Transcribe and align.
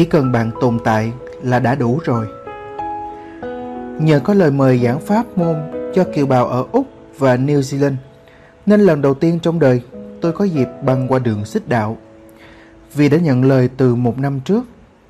chỉ 0.00 0.06
cần 0.06 0.32
bạn 0.32 0.50
tồn 0.60 0.78
tại 0.84 1.12
là 1.42 1.58
đã 1.58 1.74
đủ 1.74 2.00
rồi. 2.04 2.26
Nhờ 4.00 4.20
có 4.24 4.34
lời 4.34 4.50
mời 4.50 4.78
giảng 4.78 5.00
pháp 5.00 5.38
môn 5.38 5.56
cho 5.94 6.04
kiều 6.14 6.26
bào 6.26 6.46
ở 6.46 6.64
Úc 6.72 6.86
và 7.18 7.36
New 7.36 7.60
Zealand, 7.60 7.94
nên 8.66 8.80
lần 8.80 9.02
đầu 9.02 9.14
tiên 9.14 9.38
trong 9.42 9.58
đời 9.58 9.82
tôi 10.20 10.32
có 10.32 10.44
dịp 10.44 10.68
băng 10.84 11.08
qua 11.08 11.18
đường 11.18 11.44
xích 11.44 11.68
đạo. 11.68 11.96
Vì 12.94 13.08
đã 13.08 13.18
nhận 13.18 13.44
lời 13.44 13.68
từ 13.76 13.94
một 13.94 14.18
năm 14.18 14.40
trước, 14.40 14.64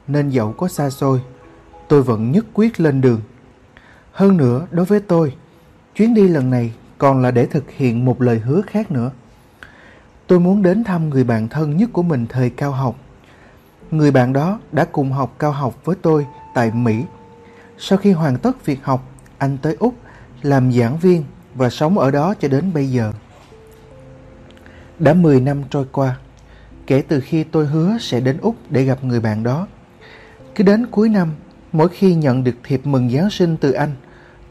nên 0.07 0.29
dẫu 0.29 0.53
có 0.53 0.69
xa 0.69 0.91
xôi, 0.91 1.21
tôi 1.89 2.03
vẫn 2.03 2.33
nhất 2.33 2.45
quyết 2.55 2.81
lên 2.81 3.01
đường. 3.01 3.21
Hơn 4.13 4.37
nữa, 4.37 4.67
đối 4.71 4.87
với 4.87 5.01
tôi, 5.01 5.35
chuyến 5.95 6.15
đi 6.15 6.29
lần 6.29 6.51
này 6.51 6.73
còn 6.99 7.23
là 7.23 7.31
để 7.31 7.47
thực 7.47 7.71
hiện 7.71 8.05
một 8.05 8.23
lời 8.23 8.39
hứa 8.39 8.61
khác 8.67 8.91
nữa. 8.91 9.11
Tôi 10.27 10.41
muốn 10.41 10.63
đến 10.63 10.85
thăm 10.85 11.11
người 11.11 11.25
bạn 11.25 11.49
thân 11.49 11.77
nhất 11.77 11.91
của 11.93 12.03
mình 12.03 12.27
thời 12.29 12.51
cao 12.51 12.73
học. 12.73 12.97
Người 13.91 14.11
bạn 14.11 14.33
đó 14.33 14.59
đã 14.73 14.85
cùng 14.85 15.13
học 15.13 15.35
cao 15.39 15.53
học 15.53 15.85
với 15.85 15.97
tôi 16.03 16.27
tại 16.55 16.71
Mỹ. 16.75 17.05
Sau 17.79 17.99
khi 17.99 18.13
hoàn 18.13 18.37
tất 18.37 18.67
việc 18.67 18.85
học, 18.85 19.09
anh 19.39 19.59
tới 19.63 19.77
Úc 19.79 19.95
làm 20.43 20.73
giảng 20.73 20.99
viên 20.99 21.25
và 21.55 21.71
sống 21.71 21.99
ở 21.99 22.11
đó 22.11 22.35
cho 22.41 22.49
đến 22.49 22.73
bây 22.75 22.87
giờ. 22.87 23.13
Đã 24.99 25.15
10 25.15 25.41
năm 25.41 25.63
trôi 25.71 25.87
qua, 25.93 26.17
kể 26.87 27.03
từ 27.09 27.21
khi 27.21 27.45
tôi 27.45 27.67
hứa 27.67 27.97
sẽ 28.01 28.21
đến 28.21 28.39
Úc 28.41 28.57
để 28.71 28.85
gặp 28.85 29.05
người 29.05 29.21
bạn 29.21 29.43
đó. 29.43 29.67
Cứ 30.55 30.65
đến 30.65 30.87
cuối 30.87 31.09
năm, 31.09 31.33
mỗi 31.73 31.89
khi 31.89 32.15
nhận 32.15 32.45
được 32.45 32.57
thiệp 32.65 32.87
mừng 32.87 33.11
Giáng 33.11 33.31
sinh 33.31 33.57
từ 33.57 33.73
anh, 33.73 33.93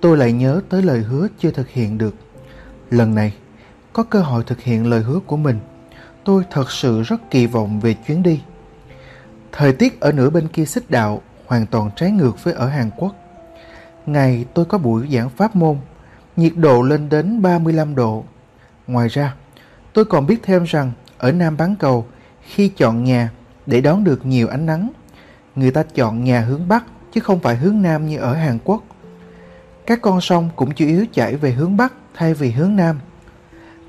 tôi 0.01 0.17
lại 0.17 0.31
nhớ 0.31 0.61
tới 0.69 0.81
lời 0.81 0.99
hứa 0.99 1.27
chưa 1.39 1.51
thực 1.51 1.69
hiện 1.69 1.97
được. 1.97 2.15
Lần 2.91 3.15
này, 3.15 3.33
có 3.93 4.03
cơ 4.03 4.21
hội 4.21 4.43
thực 4.47 4.61
hiện 4.61 4.89
lời 4.89 5.01
hứa 5.01 5.19
của 5.19 5.37
mình, 5.37 5.59
tôi 6.23 6.43
thật 6.51 6.71
sự 6.71 7.01
rất 7.01 7.31
kỳ 7.31 7.45
vọng 7.45 7.79
về 7.79 7.93
chuyến 7.93 8.23
đi. 8.23 8.39
Thời 9.51 9.73
tiết 9.73 9.99
ở 9.99 10.11
nửa 10.11 10.29
bên 10.29 10.47
kia 10.47 10.65
xích 10.65 10.91
đạo 10.91 11.21
hoàn 11.45 11.65
toàn 11.65 11.89
trái 11.95 12.11
ngược 12.11 12.43
với 12.43 12.53
ở 12.53 12.67
Hàn 12.67 12.89
Quốc. 12.97 13.15
Ngày 14.05 14.45
tôi 14.53 14.65
có 14.65 14.77
buổi 14.77 15.07
giảng 15.11 15.29
pháp 15.29 15.55
môn, 15.55 15.77
nhiệt 16.35 16.53
độ 16.55 16.81
lên 16.81 17.09
đến 17.09 17.41
35 17.41 17.95
độ. 17.95 18.23
Ngoài 18.87 19.07
ra, 19.07 19.35
tôi 19.93 20.05
còn 20.05 20.27
biết 20.27 20.39
thêm 20.43 20.63
rằng 20.63 20.91
ở 21.17 21.31
Nam 21.31 21.57
Bán 21.57 21.75
Cầu, 21.75 22.05
khi 22.41 22.69
chọn 22.69 23.03
nhà 23.03 23.29
để 23.65 23.81
đón 23.81 24.03
được 24.03 24.25
nhiều 24.25 24.47
ánh 24.47 24.65
nắng, 24.65 24.89
người 25.55 25.71
ta 25.71 25.83
chọn 25.83 26.23
nhà 26.23 26.41
hướng 26.41 26.67
Bắc 26.67 26.85
chứ 27.13 27.21
không 27.21 27.39
phải 27.39 27.55
hướng 27.55 27.81
Nam 27.81 28.07
như 28.07 28.17
ở 28.17 28.33
Hàn 28.33 28.57
Quốc. 28.63 28.83
Các 29.85 30.01
con 30.01 30.21
sông 30.21 30.49
cũng 30.55 30.71
chủ 30.71 30.85
yếu 30.85 31.05
chảy 31.13 31.35
về 31.35 31.51
hướng 31.51 31.77
Bắc 31.77 31.93
thay 32.13 32.33
vì 32.33 32.51
hướng 32.51 32.75
Nam. 32.75 32.99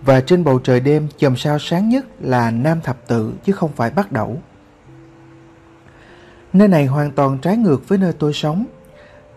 Và 0.02 0.20
trên 0.20 0.44
bầu 0.44 0.58
trời 0.58 0.80
đêm 0.80 1.08
chòm 1.18 1.36
sao 1.36 1.58
sáng 1.58 1.88
nhất 1.88 2.06
là 2.20 2.50
Nam 2.50 2.80
Thập 2.80 3.06
Tự 3.06 3.32
chứ 3.44 3.52
không 3.52 3.70
phải 3.76 3.90
Bắc 3.90 4.12
Đẩu. 4.12 4.42
Nơi 6.52 6.68
này 6.68 6.86
hoàn 6.86 7.10
toàn 7.10 7.38
trái 7.38 7.56
ngược 7.56 7.88
với 7.88 7.98
nơi 7.98 8.12
tôi 8.18 8.32
sống. 8.32 8.66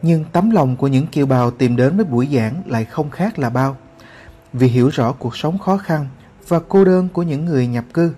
Nhưng 0.02 0.26
tấm 0.32 0.50
lòng 0.50 0.76
của 0.76 0.88
những 0.88 1.08
kiều 1.08 1.26
bào 1.26 1.52
tìm 1.52 1.76
đến 1.76 1.96
với 1.96 2.06
buổi 2.06 2.28
giảng 2.34 2.62
lại 2.66 2.86
không 2.86 3.10
khác 3.10 3.40
là 3.40 3.50
bao. 3.50 3.78
Vì 4.54 4.68
hiểu 4.68 4.90
rõ 4.90 5.12
cuộc 5.12 5.38
sống 5.38 5.58
khó 5.58 5.78
khăn 5.78 6.08
và 6.48 6.60
cô 6.70 6.86
đơn 6.86 7.10
của 7.14 7.24
những 7.24 7.46
người 7.46 7.68
nhập 7.68 7.86
cư, 7.94 8.14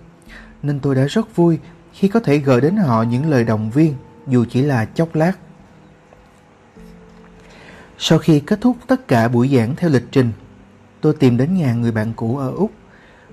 nên 0.62 0.80
tôi 0.80 0.94
đã 0.94 1.04
rất 1.04 1.36
vui 1.36 1.58
khi 1.92 2.08
có 2.08 2.20
thể 2.20 2.38
gửi 2.38 2.60
đến 2.60 2.76
họ 2.76 3.02
những 3.02 3.30
lời 3.30 3.44
động 3.44 3.70
viên 3.70 3.94
dù 4.26 4.44
chỉ 4.50 4.62
là 4.62 4.84
chốc 4.84 5.14
lát. 5.14 5.32
Sau 7.98 8.18
khi 8.18 8.40
kết 8.40 8.60
thúc 8.60 8.76
tất 8.86 9.08
cả 9.08 9.28
buổi 9.28 9.56
giảng 9.56 9.76
theo 9.76 9.90
lịch 9.90 10.06
trình, 10.10 10.32
tôi 11.00 11.14
tìm 11.14 11.36
đến 11.36 11.54
nhà 11.54 11.74
người 11.74 11.92
bạn 11.92 12.12
cũ 12.16 12.38
ở 12.38 12.50
Úc. 12.50 12.70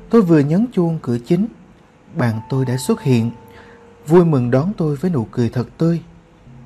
Tôi 0.09 0.22
vừa 0.22 0.40
nhấn 0.40 0.66
chuông 0.73 1.00
cửa 1.02 1.18
chính, 1.25 1.47
bạn 2.16 2.40
tôi 2.50 2.66
đã 2.66 2.78
xuất 2.78 3.02
hiện, 3.02 3.31
vui 4.08 4.25
mừng 4.25 4.52
đón 4.52 4.74
tôi 4.78 4.96
với 4.96 5.12
nụ 5.12 5.28
cười 5.31 5.50
thật 5.50 5.68
tươi. 5.78 6.02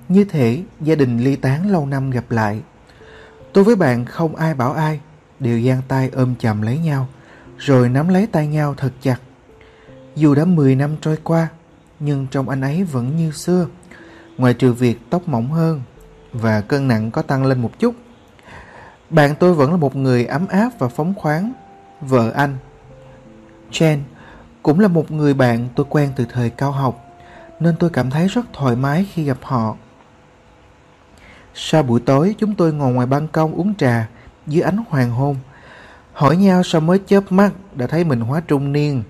Như 0.09 0.23
thể 0.23 0.63
gia 0.81 0.95
đình 0.95 1.19
ly 1.19 1.35
tán 1.35 1.71
lâu 1.71 1.85
năm 1.85 2.09
gặp 2.09 2.31
lại. 2.31 2.61
Tôi 3.53 3.63
với 3.63 3.75
bạn 3.75 4.05
không 4.05 4.35
ai 4.35 4.53
bảo 4.53 4.73
ai, 4.73 4.99
đều 5.39 5.61
giang 5.61 5.81
tay 5.87 6.09
ôm 6.13 6.35
chầm 6.35 6.61
lấy 6.61 6.77
nhau, 6.77 7.07
rồi 7.57 7.89
nắm 7.89 8.07
lấy 8.07 8.27
tay 8.27 8.47
nhau 8.47 8.73
thật 8.77 8.91
chặt. 9.01 9.17
Dù 10.15 10.35
đã 10.35 10.45
10 10.45 10.75
năm 10.75 10.95
trôi 11.01 11.17
qua, 11.23 11.47
nhưng 11.99 12.27
trong 12.31 12.49
anh 12.49 12.61
ấy 12.61 12.83
vẫn 12.83 13.17
như 13.17 13.31
xưa, 13.31 13.67
ngoài 14.37 14.53
trừ 14.53 14.73
việc 14.73 14.99
tóc 15.09 15.27
mỏng 15.27 15.51
hơn 15.51 15.81
và 16.33 16.61
cân 16.61 16.87
nặng 16.87 17.11
có 17.11 17.21
tăng 17.21 17.45
lên 17.45 17.61
một 17.61 17.71
chút. 17.79 17.95
Bạn 19.09 19.35
tôi 19.39 19.53
vẫn 19.53 19.71
là 19.71 19.77
một 19.77 19.95
người 19.95 20.25
ấm 20.25 20.47
áp 20.47 20.69
và 20.79 20.87
phóng 20.87 21.13
khoáng. 21.13 21.53
Vợ 22.01 22.31
anh, 22.31 22.57
Jen, 23.71 23.97
cũng 24.63 24.79
là 24.79 24.87
một 24.87 25.11
người 25.11 25.33
bạn 25.33 25.67
tôi 25.75 25.85
quen 25.89 26.11
từ 26.15 26.25
thời 26.33 26.49
cao 26.49 26.71
học, 26.71 27.06
nên 27.59 27.75
tôi 27.79 27.89
cảm 27.89 28.09
thấy 28.09 28.27
rất 28.27 28.45
thoải 28.53 28.75
mái 28.75 29.07
khi 29.13 29.23
gặp 29.23 29.37
họ. 29.41 29.75
Sau 31.53 31.83
buổi 31.83 31.99
tối, 31.99 32.35
chúng 32.37 32.55
tôi 32.55 32.73
ngồi 32.73 32.93
ngoài 32.93 33.07
ban 33.07 33.27
công 33.27 33.53
uống 33.53 33.75
trà 33.75 34.09
dưới 34.47 34.61
ánh 34.61 34.77
hoàng 34.89 35.11
hôn. 35.11 35.35
Hỏi 36.13 36.37
nhau 36.37 36.63
sao 36.63 36.81
mới 36.81 36.99
chớp 37.07 37.31
mắt 37.31 37.51
đã 37.75 37.87
thấy 37.87 38.03
mình 38.03 38.19
hóa 38.19 38.41
trung 38.47 38.71
niên, 38.71 39.03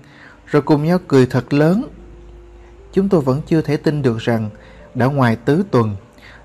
rồi 0.46 0.62
cùng 0.62 0.84
nhau 0.84 0.98
cười 1.08 1.26
thật 1.26 1.52
lớn. 1.52 1.88
Chúng 2.92 3.08
tôi 3.08 3.20
vẫn 3.20 3.40
chưa 3.46 3.62
thể 3.62 3.76
tin 3.76 4.02
được 4.02 4.18
rằng 4.18 4.50
đã 4.94 5.06
ngoài 5.06 5.36
tứ 5.36 5.64
tuần 5.70 5.96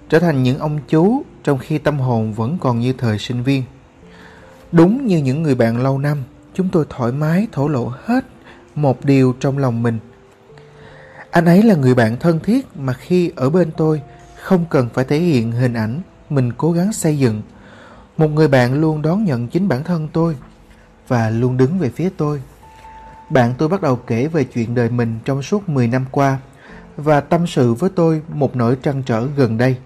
trở 0.09 0.19
thành 0.19 0.43
những 0.43 0.59
ông 0.59 0.79
chú 0.87 1.23
trong 1.43 1.57
khi 1.57 1.77
tâm 1.77 1.99
hồn 1.99 2.33
vẫn 2.33 2.57
còn 2.61 2.79
như 2.79 2.93
thời 2.93 3.19
sinh 3.19 3.43
viên. 3.43 3.63
Đúng 4.71 5.07
như 5.07 5.17
những 5.17 5.43
người 5.43 5.55
bạn 5.55 5.83
lâu 5.83 5.97
năm, 5.97 6.23
chúng 6.53 6.69
tôi 6.69 6.85
thoải 6.89 7.11
mái 7.11 7.47
thổ 7.51 7.67
lộ 7.67 7.91
hết 8.03 8.25
một 8.75 9.05
điều 9.05 9.35
trong 9.39 9.57
lòng 9.57 9.83
mình. 9.83 9.99
Anh 11.33 11.45
ấy 11.45 11.63
là 11.63 11.75
người 11.75 11.95
bạn 11.95 12.17
thân 12.19 12.39
thiết 12.39 12.67
mà 12.75 12.93
khi 12.93 13.31
ở 13.35 13.49
bên 13.49 13.71
tôi 13.77 14.01
không 14.41 14.65
cần 14.69 14.89
phải 14.93 15.05
thể 15.05 15.19
hiện 15.19 15.51
hình 15.51 15.73
ảnh 15.73 16.01
mình 16.29 16.53
cố 16.57 16.71
gắng 16.71 16.93
xây 16.93 17.17
dựng. 17.17 17.41
Một 18.17 18.27
người 18.27 18.47
bạn 18.47 18.81
luôn 18.81 19.01
đón 19.01 19.25
nhận 19.25 19.47
chính 19.47 19.67
bản 19.67 19.83
thân 19.83 20.07
tôi 20.13 20.35
và 21.07 21.29
luôn 21.29 21.57
đứng 21.57 21.79
về 21.79 21.89
phía 21.89 22.09
tôi. 22.17 22.41
Bạn 23.29 23.53
tôi 23.57 23.69
bắt 23.69 23.81
đầu 23.81 23.95
kể 23.95 24.27
về 24.27 24.43
chuyện 24.43 24.75
đời 24.75 24.89
mình 24.89 25.19
trong 25.25 25.43
suốt 25.43 25.69
10 25.69 25.87
năm 25.87 26.05
qua 26.11 26.37
và 26.97 27.21
tâm 27.21 27.47
sự 27.47 27.73
với 27.73 27.89
tôi 27.95 28.21
một 28.33 28.55
nỗi 28.55 28.77
trăn 28.83 29.03
trở 29.03 29.27
gần 29.35 29.57
đây. 29.57 29.77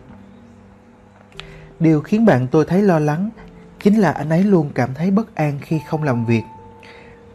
Điều 1.79 2.02
khiến 2.02 2.25
bạn 2.25 2.47
tôi 2.47 2.66
thấy 2.66 2.81
lo 2.81 3.00
lắng 3.00 3.29
chính 3.84 4.00
là 4.00 4.12
anh 4.12 4.29
ấy 4.29 4.44
luôn 4.44 4.69
cảm 4.75 4.94
thấy 4.94 5.12
bất 5.12 5.35
an 5.35 5.59
khi 5.62 5.79
không 5.88 6.03
làm 6.03 6.25
việc. 6.25 6.44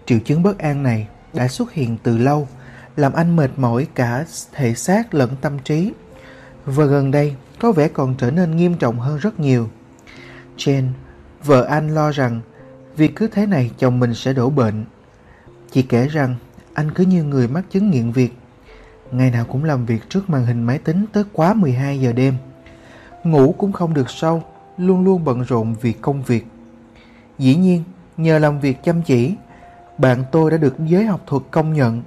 Triệu 0.06 0.18
chứng 0.18 0.42
bất 0.42 0.58
an 0.58 0.82
này 0.82 1.08
đã 1.34 1.48
xuất 1.48 1.72
hiện 1.72 1.96
từ 2.02 2.18
lâu, 2.18 2.48
làm 2.96 3.12
anh 3.12 3.36
mệt 3.36 3.50
mỏi 3.56 3.86
cả 3.94 4.24
thể 4.52 4.74
xác 4.74 5.14
lẫn 5.14 5.30
tâm 5.40 5.58
trí. 5.58 5.92
Và 6.66 6.84
gần 6.84 7.10
đây 7.10 7.36
có 7.58 7.72
vẻ 7.72 7.88
còn 7.88 8.14
trở 8.18 8.30
nên 8.30 8.56
nghiêm 8.56 8.74
trọng 8.74 8.98
hơn 8.98 9.18
rất 9.18 9.40
nhiều. 9.40 9.68
Jane, 10.56 10.88
vợ 11.44 11.64
anh 11.64 11.94
lo 11.94 12.10
rằng 12.10 12.40
vì 12.96 13.08
cứ 13.08 13.26
thế 13.26 13.46
này 13.46 13.70
chồng 13.78 14.00
mình 14.00 14.14
sẽ 14.14 14.32
đổ 14.32 14.50
bệnh. 14.50 14.84
Chị 15.70 15.82
kể 15.82 16.08
rằng 16.08 16.34
anh 16.74 16.90
cứ 16.90 17.04
như 17.04 17.24
người 17.24 17.48
mắc 17.48 17.64
chứng 17.70 17.90
nghiện 17.90 18.12
việc. 18.12 18.32
Ngày 19.10 19.30
nào 19.30 19.44
cũng 19.44 19.64
làm 19.64 19.86
việc 19.86 20.08
trước 20.08 20.30
màn 20.30 20.46
hình 20.46 20.62
máy 20.62 20.78
tính 20.78 21.04
tới 21.12 21.24
quá 21.32 21.54
12 21.54 22.00
giờ 22.00 22.12
đêm. 22.12 22.34
Ngủ 23.24 23.54
cũng 23.58 23.72
không 23.72 23.94
được 23.94 24.10
sâu, 24.10 24.42
luôn 24.78 25.04
luôn 25.04 25.24
bận 25.24 25.42
rộn 25.42 25.74
vì 25.80 25.92
công 25.92 26.22
việc. 26.22 26.46
Dĩ 27.38 27.54
nhiên, 27.54 27.84
nhờ 28.16 28.38
làm 28.38 28.60
việc 28.60 28.84
chăm 28.84 29.02
chỉ, 29.02 29.34
bạn 29.98 30.24
tôi 30.32 30.50
đã 30.50 30.56
được 30.56 30.74
giới 30.86 31.04
học 31.04 31.20
thuật 31.26 31.42
công 31.50 31.72
nhận, 31.72 32.02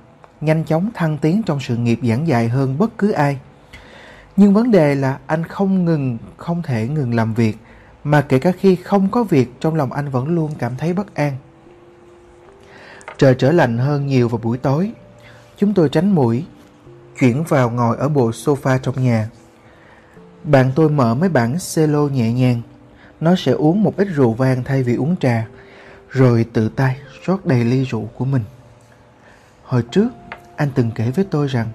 nhanh 0.46 0.64
chóng 0.64 0.90
thăng 0.94 1.18
tiến 1.18 1.42
trong 1.46 1.60
sự 1.60 1.78
nghiệp 1.78 2.00
giảng 2.04 2.28
dạy 2.28 2.48
hơn 2.48 2.78
bất 2.78 2.98
cứ 2.98 3.12
ai. 3.12 3.40
Nhưng 4.38 4.54
vấn 4.54 4.72
đề 4.72 4.96
là 4.96 5.20
anh 5.26 5.44
không 5.44 5.86
ngừng, 5.86 6.18
không 6.38 6.62
thể 6.62 6.88
ngừng 6.88 7.14
làm 7.14 7.34
việc, 7.34 7.58
mà 8.04 8.22
kể 8.22 8.40
cả 8.40 8.52
khi 8.60 8.76
không 8.76 9.10
có 9.10 9.24
việc 9.24 9.52
trong 9.60 9.76
lòng 9.76 9.92
anh 9.92 10.10
vẫn 10.10 10.28
luôn 10.28 10.52
cảm 10.60 10.76
thấy 10.78 10.94
bất 10.94 11.16
an. 11.16 11.38
Trời 13.18 13.36
trở 13.38 13.52
lạnh 13.52 13.78
hơn 13.78 14.08
nhiều 14.08 14.30
vào 14.30 14.40
buổi 14.44 14.58
tối. 14.58 14.92
Chúng 15.58 15.74
tôi 15.74 15.90
tránh 15.90 16.16
mũi, 16.16 16.46
chuyển 17.20 17.44
vào 17.44 17.70
ngồi 17.70 17.98
ở 17.98 18.10
bộ 18.10 18.30
sofa 18.30 18.78
trong 18.78 19.04
nhà. 19.04 19.30
Bạn 20.44 20.72
tôi 20.76 20.90
mở 20.90 21.16
mấy 21.16 21.30
bản 21.30 21.58
cello 21.76 22.08
nhẹ 22.08 22.34
nhàng. 22.34 22.62
Nó 23.20 23.36
sẽ 23.38 23.52
uống 23.52 23.84
một 23.84 23.98
ít 23.98 24.08
rượu 24.16 24.34
vang 24.34 24.64
thay 24.64 24.84
vì 24.84 24.96
uống 24.96 25.16
trà, 25.18 25.48
rồi 26.10 26.46
tự 26.54 26.70
tay 26.70 26.98
rót 27.26 27.46
đầy 27.46 27.64
ly 27.64 27.84
rượu 27.84 28.10
của 28.18 28.26
mình. 28.26 28.44
Hồi 29.64 29.84
trước, 29.92 30.08
anh 30.56 30.70
từng 30.76 30.92
kể 30.92 31.12
với 31.12 31.26
tôi 31.32 31.48
rằng 31.48 31.68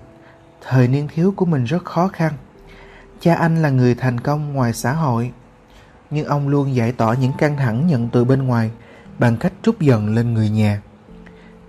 thời 0.60 0.88
niên 0.88 1.08
thiếu 1.14 1.34
của 1.36 1.44
mình 1.46 1.64
rất 1.64 1.84
khó 1.84 2.08
khăn. 2.08 2.32
Cha 3.20 3.34
anh 3.34 3.62
là 3.62 3.70
người 3.70 3.94
thành 3.94 4.20
công 4.20 4.52
ngoài 4.52 4.72
xã 4.72 4.92
hội, 4.92 5.32
nhưng 6.10 6.26
ông 6.26 6.48
luôn 6.48 6.74
giải 6.74 6.92
tỏa 6.92 7.14
những 7.14 7.32
căng 7.38 7.56
thẳng 7.56 7.86
nhận 7.86 8.08
từ 8.08 8.24
bên 8.24 8.42
ngoài 8.42 8.70
bằng 9.18 9.36
cách 9.36 9.52
trút 9.62 9.80
giận 9.80 10.14
lên 10.14 10.34
người 10.34 10.50
nhà. 10.50 10.82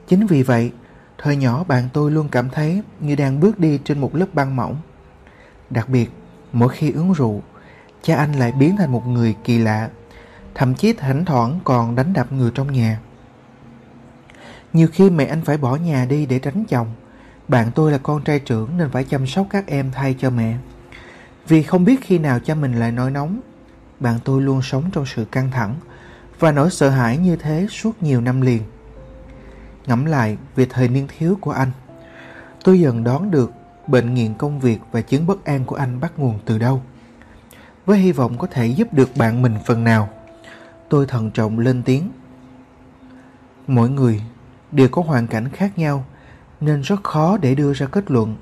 Chính 0.08 0.28
vì 0.28 0.44
vậy, 0.44 0.72
thời 1.18 1.36
nhỏ 1.36 1.64
bạn 1.64 1.90
tôi 1.94 2.12
luôn 2.12 2.30
cảm 2.30 2.50
thấy 2.50 2.82
như 3.00 3.16
đang 3.16 3.40
bước 3.40 3.60
đi 3.60 3.80
trên 3.84 4.00
một 4.00 4.16
lớp 4.16 4.26
băng 4.34 4.56
mỏng. 4.56 4.78
Đặc 5.70 5.90
biệt, 5.90 6.12
mỗi 6.54 6.70
khi 6.70 6.92
uống 6.92 7.14
rượu, 7.14 7.42
cha 8.02 8.16
anh 8.16 8.34
lại 8.34 8.52
biến 8.52 8.78
thành 8.78 8.92
một 8.92 9.08
người 9.08 9.36
kỳ 9.44 9.58
lạ, 9.58 9.90
thậm 10.56 10.76
chí 10.76 10.94
thỉnh 10.94 11.26
thoảng 11.26 11.60
còn 11.64 11.96
đánh 11.96 12.14
đập 12.14 12.32
người 12.32 12.52
trong 12.56 12.72
nhà. 12.72 13.00
Nhiều 14.74 14.88
khi 14.94 15.10
mẹ 15.10 15.26
anh 15.26 15.42
phải 15.42 15.58
bỏ 15.58 15.76
nhà 15.76 16.06
đi 16.06 16.26
để 16.26 16.40
tránh 16.40 16.66
chồng, 16.66 16.88
bạn 17.48 17.72
tôi 17.76 17.92
là 17.92 17.98
con 17.98 18.24
trai 18.24 18.40
trưởng 18.40 18.78
nên 18.78 18.90
phải 18.90 19.04
chăm 19.04 19.28
sóc 19.28 19.48
các 19.50 19.68
em 19.68 19.92
thay 19.92 20.16
cho 20.20 20.30
mẹ. 20.30 20.58
Vì 21.48 21.64
không 21.64 21.86
biết 21.86 22.02
khi 22.02 22.18
nào 22.18 22.40
cha 22.40 22.56
mình 22.56 22.80
lại 22.80 22.92
nói 22.92 23.12
nóng, 23.12 23.40
bạn 24.00 24.20
tôi 24.24 24.42
luôn 24.42 24.62
sống 24.62 24.84
trong 24.94 25.06
sự 25.06 25.26
căng 25.26 25.52
thẳng 25.52 25.76
và 26.40 26.52
nỗi 26.52 26.70
sợ 26.70 26.90
hãi 26.90 27.18
như 27.18 27.36
thế 27.36 27.68
suốt 27.70 28.04
nhiều 28.04 28.22
năm 28.22 28.42
liền. 28.42 28.62
Ngẫm 29.86 30.06
lại 30.06 30.38
về 30.56 30.68
thời 30.70 30.88
niên 30.88 31.08
thiếu 31.18 31.38
của 31.42 31.52
anh, 31.52 31.72
tôi 32.64 32.80
dần 32.80 33.04
đoán 33.04 33.32
được 33.32 33.52
bệnh 33.88 34.14
nghiện 34.14 34.34
công 34.34 34.60
việc 34.60 34.80
và 34.92 35.02
chứng 35.02 35.28
bất 35.28 35.46
an 35.46 35.66
của 35.66 35.76
anh 35.76 36.00
bắt 36.00 36.20
nguồn 36.20 36.40
từ 36.46 36.58
đâu. 36.58 36.82
Với 37.86 38.00
hy 38.00 38.12
vọng 38.12 38.38
có 38.38 38.48
thể 38.48 38.68
giúp 38.68 38.94
được 38.94 39.10
bạn 39.18 39.42
mình 39.42 39.56
phần 39.66 39.84
nào, 39.84 40.10
tôi 40.90 41.06
thận 41.06 41.32
trọng 41.32 41.60
lên 41.60 41.84
tiếng. 41.84 42.12
Mỗi 43.68 43.90
người 43.90 44.22
đều 44.72 44.88
có 44.88 45.02
hoàn 45.02 45.28
cảnh 45.28 45.50
khác 45.50 45.78
nhau 45.78 46.06
nên 46.62 46.82
rất 46.82 47.04
khó 47.04 47.38
để 47.38 47.56
đưa 47.56 47.74
ra 47.74 47.88
kết 47.88 48.12
luận. 48.12 48.36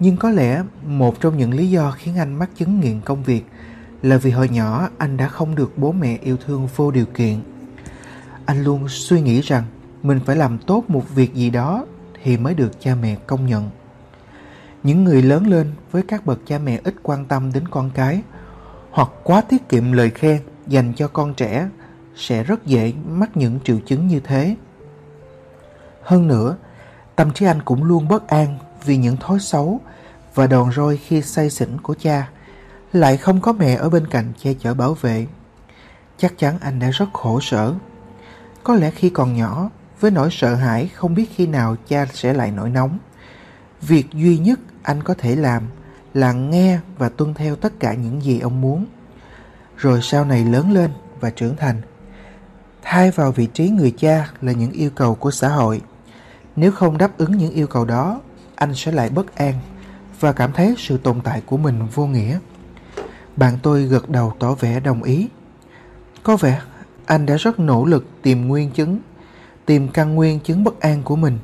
Nhưng 0.00 0.16
có 0.16 0.30
lẽ 0.30 0.62
một 0.86 1.20
trong 1.20 1.36
những 1.38 1.54
lý 1.54 1.70
do 1.70 1.90
khiến 1.90 2.16
anh 2.18 2.34
mắc 2.34 2.50
chứng 2.56 2.80
nghiện 2.80 3.00
công 3.00 3.22
việc 3.22 3.46
là 4.02 4.16
vì 4.16 4.30
hồi 4.30 4.48
nhỏ 4.48 4.88
anh 4.98 5.16
đã 5.16 5.28
không 5.28 5.54
được 5.54 5.78
bố 5.78 5.92
mẹ 5.92 6.18
yêu 6.22 6.36
thương 6.46 6.68
vô 6.76 6.90
điều 6.90 7.06
kiện. 7.06 7.42
Anh 8.46 8.64
luôn 8.64 8.88
suy 8.88 9.20
nghĩ 9.20 9.40
rằng 9.40 9.64
mình 10.02 10.20
phải 10.26 10.36
làm 10.36 10.58
tốt 10.58 10.84
một 10.88 11.14
việc 11.14 11.34
gì 11.34 11.50
đó 11.50 11.86
thì 12.22 12.36
mới 12.36 12.54
được 12.54 12.80
cha 12.80 12.94
mẹ 12.94 13.16
công 13.26 13.46
nhận. 13.46 13.70
Những 14.82 15.04
người 15.04 15.22
lớn 15.22 15.46
lên 15.46 15.72
với 15.90 16.02
các 16.02 16.26
bậc 16.26 16.38
cha 16.46 16.58
mẹ 16.58 16.80
ít 16.84 16.94
quan 17.02 17.24
tâm 17.24 17.52
đến 17.52 17.68
con 17.68 17.90
cái 17.94 18.22
hoặc 18.90 19.08
quá 19.24 19.40
tiết 19.40 19.68
kiệm 19.68 19.92
lời 19.92 20.10
khen 20.10 20.40
dành 20.66 20.92
cho 20.96 21.08
con 21.08 21.34
trẻ 21.34 21.68
sẽ 22.16 22.44
rất 22.44 22.66
dễ 22.66 22.92
mắc 23.08 23.36
những 23.36 23.58
triệu 23.64 23.78
chứng 23.86 24.06
như 24.06 24.20
thế. 24.20 24.56
Hơn 26.02 26.28
nữa, 26.28 26.56
tâm 27.22 27.32
trí 27.32 27.46
anh 27.46 27.62
cũng 27.62 27.84
luôn 27.84 28.08
bất 28.08 28.28
an 28.28 28.58
vì 28.84 28.96
những 28.96 29.16
thói 29.16 29.38
xấu 29.40 29.80
và 30.34 30.46
đòn 30.46 30.72
roi 30.72 30.96
khi 30.96 31.22
say 31.22 31.50
xỉn 31.50 31.80
của 31.82 31.94
cha 31.94 32.28
lại 32.92 33.16
không 33.16 33.40
có 33.40 33.52
mẹ 33.52 33.74
ở 33.74 33.90
bên 33.90 34.06
cạnh 34.06 34.32
che 34.42 34.54
chở 34.54 34.74
bảo 34.74 34.94
vệ. 34.94 35.26
Chắc 36.18 36.38
chắn 36.38 36.58
anh 36.60 36.78
đã 36.78 36.90
rất 36.90 37.06
khổ 37.12 37.40
sở. 37.40 37.74
Có 38.64 38.74
lẽ 38.74 38.90
khi 38.90 39.10
còn 39.10 39.36
nhỏ, 39.36 39.70
với 40.00 40.10
nỗi 40.10 40.28
sợ 40.32 40.54
hãi 40.54 40.90
không 40.94 41.14
biết 41.14 41.30
khi 41.34 41.46
nào 41.46 41.76
cha 41.88 42.06
sẽ 42.12 42.34
lại 42.34 42.50
nổi 42.50 42.70
nóng. 42.70 42.98
Việc 43.80 44.06
duy 44.12 44.38
nhất 44.38 44.60
anh 44.82 45.02
có 45.02 45.14
thể 45.18 45.36
làm 45.36 45.62
là 46.14 46.32
nghe 46.32 46.78
và 46.98 47.08
tuân 47.08 47.34
theo 47.34 47.56
tất 47.56 47.72
cả 47.80 47.94
những 47.94 48.22
gì 48.22 48.40
ông 48.40 48.60
muốn. 48.60 48.86
Rồi 49.76 50.00
sau 50.02 50.24
này 50.24 50.44
lớn 50.44 50.72
lên 50.72 50.90
và 51.20 51.30
trưởng 51.30 51.56
thành. 51.56 51.82
Thay 52.82 53.10
vào 53.10 53.32
vị 53.32 53.46
trí 53.46 53.68
người 53.68 53.94
cha 53.98 54.28
là 54.40 54.52
những 54.52 54.72
yêu 54.72 54.90
cầu 54.94 55.14
của 55.14 55.30
xã 55.30 55.48
hội. 55.48 55.82
Nếu 56.56 56.72
không 56.72 56.98
đáp 56.98 57.18
ứng 57.18 57.38
những 57.38 57.52
yêu 57.52 57.66
cầu 57.66 57.84
đó, 57.84 58.20
anh 58.54 58.74
sẽ 58.74 58.92
lại 58.92 59.10
bất 59.10 59.36
an 59.36 59.54
và 60.20 60.32
cảm 60.32 60.52
thấy 60.52 60.74
sự 60.78 60.98
tồn 60.98 61.20
tại 61.20 61.42
của 61.46 61.56
mình 61.56 61.86
vô 61.94 62.06
nghĩa. 62.06 62.38
Bạn 63.36 63.58
tôi 63.62 63.82
gật 63.82 64.08
đầu 64.08 64.32
tỏ 64.38 64.54
vẻ 64.54 64.80
đồng 64.80 65.02
ý. 65.02 65.28
Có 66.22 66.36
vẻ 66.36 66.60
anh 67.06 67.26
đã 67.26 67.36
rất 67.36 67.58
nỗ 67.58 67.84
lực 67.84 68.06
tìm 68.22 68.48
nguyên 68.48 68.70
chứng, 68.70 68.98
tìm 69.66 69.88
căn 69.88 70.14
nguyên 70.14 70.40
chứng 70.40 70.64
bất 70.64 70.80
an 70.80 71.02
của 71.02 71.16
mình. 71.16 71.38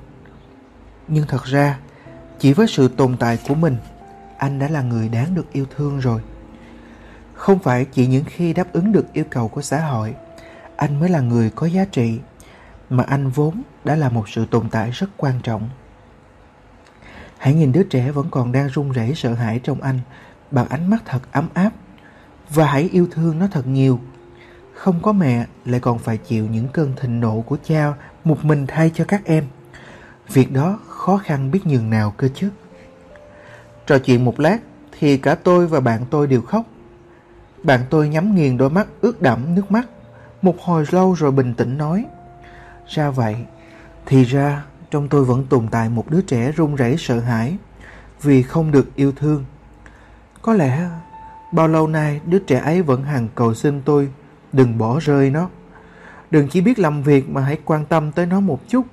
Nhưng 1.09 1.27
thật 1.27 1.45
ra, 1.45 1.79
chỉ 2.39 2.53
với 2.53 2.67
sự 2.67 2.89
tồn 2.89 3.17
tại 3.17 3.39
của 3.49 3.55
mình, 3.55 3.77
anh 4.39 4.59
đã 4.59 4.69
là 4.69 4.83
người 4.83 5.09
đáng 5.09 5.35
được 5.35 5.53
yêu 5.53 5.67
thương 5.77 5.99
rồi. 5.99 6.21
Không 7.35 7.59
phải 7.59 7.85
chỉ 7.85 8.07
những 8.07 8.25
khi 8.27 8.53
đáp 8.53 8.73
ứng 8.73 8.93
được 8.93 9.13
yêu 9.13 9.25
cầu 9.31 9.49
của 9.49 9.63
xã 9.63 9.81
hội, 9.81 10.15
anh 10.77 11.01
mới 11.01 11.09
là 11.09 11.21
người 11.21 11.51
có 11.51 11.67
giá 11.67 11.85
trị, 11.85 12.19
mà 12.91 13.05
anh 13.05 13.29
vốn 13.29 13.63
đã 13.85 13.97
là 13.97 14.09
một 14.09 14.29
sự 14.29 14.47
tồn 14.47 14.69
tại 14.71 14.91
rất 14.91 15.11
quan 15.17 15.41
trọng. 15.43 15.69
Hãy 17.39 17.55
nhìn 17.55 17.73
đứa 17.73 17.83
trẻ 17.83 18.11
vẫn 18.11 18.27
còn 18.31 18.53
đang 18.53 18.69
run 18.69 18.93
rẩy 18.93 19.13
sợ 19.15 19.35
hãi 19.35 19.61
trong 19.63 19.83
anh 19.83 20.01
bằng 20.51 20.69
ánh 20.69 20.91
mắt 20.91 21.03
thật 21.05 21.21
ấm 21.33 21.49
áp 21.55 21.71
và 22.51 22.67
hãy 22.67 22.89
yêu 22.93 23.09
thương 23.11 23.39
nó 23.39 23.47
thật 23.51 23.67
nhiều. 23.67 24.01
Không 24.75 25.03
có 25.03 25.13
mẹ 25.13 25.47
lại 25.65 25.81
còn 25.81 25.99
phải 25.99 26.17
chịu 26.17 26.47
những 26.47 26.69
cơn 26.69 26.93
thịnh 26.97 27.21
nộ 27.21 27.41
của 27.41 27.57
cha 27.65 27.93
một 28.25 28.45
mình 28.45 28.67
thay 28.67 28.91
cho 28.95 29.05
các 29.09 29.25
em. 29.25 29.45
Việc 30.29 30.53
đó 30.53 30.79
khó 30.89 31.17
khăn 31.17 31.51
biết 31.51 31.67
nhường 31.67 31.91
nào 31.91 32.15
cơ 32.17 32.29
chứ. 32.35 32.51
Trò 33.87 33.99
chuyện 33.99 34.25
một 34.25 34.41
lát 34.41 34.59
thì 34.99 35.17
cả 35.17 35.35
tôi 35.35 35.67
và 35.67 35.81
bạn 35.81 36.05
tôi 36.11 36.27
đều 36.27 36.43
khóc. 36.43 36.63
Bạn 37.63 37.81
tôi 37.91 38.09
nhắm 38.09 38.35
nghiền 38.35 38.57
đôi 38.57 38.71
mắt 38.71 38.87
ướt 39.01 39.23
đẫm 39.23 39.55
nước 39.55 39.71
mắt. 39.71 39.89
Một 40.43 40.61
hồi 40.61 40.85
lâu 40.91 41.15
rồi 41.15 41.31
bình 41.31 41.55
tĩnh 41.55 41.79
nói. 41.79 42.05
Ra 42.89 43.11
vậy, 43.11 43.37
thì 44.07 44.25
ra 44.25 44.65
trong 44.91 45.09
tôi 45.09 45.25
vẫn 45.25 45.47
tồn 45.47 45.69
tại 45.71 45.89
một 45.89 46.11
đứa 46.11 46.21
trẻ 46.21 46.53
run 46.53 46.75
rẩy 46.75 46.97
sợ 46.99 47.21
hãi 47.21 47.57
vì 48.23 48.43
không 48.43 48.71
được 48.71 48.97
yêu 48.97 49.13
thương. 49.13 49.45
Có 50.43 50.53
lẽ 50.53 50.89
bao 51.53 51.69
lâu 51.69 51.87
nay 51.87 52.21
đứa 52.27 52.39
trẻ 52.39 52.59
ấy 52.59 52.83
vẫn 52.83 53.05
hằng 53.05 53.29
cầu 53.35 53.55
xin 53.55 53.83
tôi 53.85 54.09
đừng 54.53 54.79
bỏ 54.79 54.99
rơi 55.01 55.31
nó. 55.31 55.49
Đừng 56.31 56.49
chỉ 56.49 56.61
biết 56.61 56.79
làm 56.79 57.03
việc 57.03 57.31
mà 57.31 57.41
hãy 57.41 57.59
quan 57.65 57.85
tâm 57.85 58.13
tới 58.13 58.27
nó 58.27 58.41
một 58.41 58.61
chút. 58.69 58.87